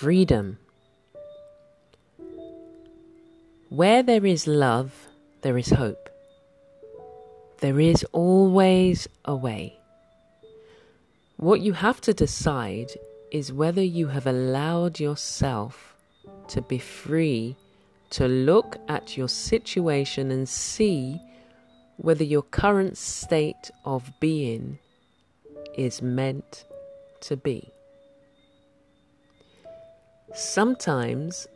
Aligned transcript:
Freedom. 0.00 0.58
Where 3.68 4.02
there 4.02 4.26
is 4.26 4.48
love, 4.48 4.90
there 5.42 5.56
is 5.56 5.70
hope. 5.70 6.10
There 7.60 7.78
is 7.78 8.04
always 8.10 9.08
a 9.24 9.36
way. 9.36 9.78
What 11.36 11.60
you 11.60 11.74
have 11.74 12.00
to 12.02 12.12
decide 12.12 12.90
is 13.30 13.52
whether 13.52 13.82
you 13.82 14.08
have 14.08 14.26
allowed 14.26 14.98
yourself 14.98 15.94
to 16.48 16.60
be 16.60 16.78
free 16.78 17.54
to 18.10 18.26
look 18.26 18.76
at 18.88 19.16
your 19.16 19.28
situation 19.28 20.32
and 20.32 20.48
see 20.48 21.20
whether 21.98 22.24
your 22.24 22.42
current 22.42 22.98
state 22.98 23.70
of 23.84 24.10
being 24.18 24.80
is 25.76 26.02
meant 26.02 26.64
to 27.20 27.36
be. 27.36 27.73
Sometimes 30.32 31.46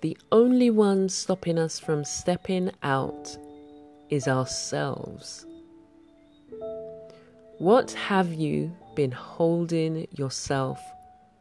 the 0.00 0.16
only 0.30 0.70
one 0.70 1.08
stopping 1.08 1.58
us 1.58 1.78
from 1.78 2.04
stepping 2.04 2.70
out 2.82 3.36
is 4.08 4.28
ourselves. 4.28 5.44
What 7.58 7.90
have 7.92 8.32
you 8.32 8.74
been 8.94 9.10
holding 9.10 10.06
yourself 10.12 10.78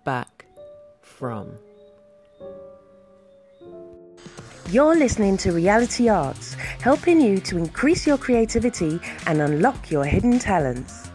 back 0.05 0.45
from? 1.01 1.51
You're 4.69 4.95
listening 4.95 5.37
to 5.37 5.51
Reality 5.51 6.09
Arts, 6.09 6.55
helping 6.81 7.21
you 7.21 7.37
to 7.41 7.57
increase 7.57 8.07
your 8.07 8.17
creativity 8.17 8.99
and 9.27 9.39
unlock 9.39 9.91
your 9.91 10.05
hidden 10.05 10.39
talents. 10.39 11.09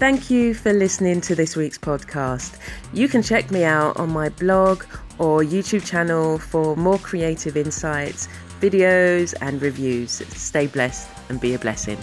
Thank 0.00 0.30
you 0.30 0.54
for 0.54 0.72
listening 0.72 1.20
to 1.20 1.34
this 1.34 1.56
week's 1.56 1.76
podcast. 1.76 2.56
You 2.94 3.06
can 3.06 3.22
check 3.22 3.50
me 3.50 3.64
out 3.64 3.98
on 3.98 4.08
my 4.08 4.30
blog 4.30 4.84
or 5.18 5.42
YouTube 5.42 5.84
channel 5.84 6.38
for 6.38 6.74
more 6.74 6.96
creative 6.96 7.54
insights, 7.54 8.26
videos, 8.62 9.34
and 9.42 9.60
reviews. 9.60 10.10
Stay 10.10 10.68
blessed 10.68 11.06
and 11.28 11.38
be 11.38 11.52
a 11.52 11.58
blessing. 11.58 11.98